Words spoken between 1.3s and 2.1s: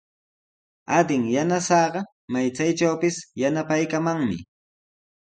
yanasaaqa